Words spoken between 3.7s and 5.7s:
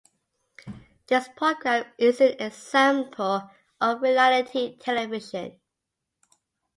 of reality television.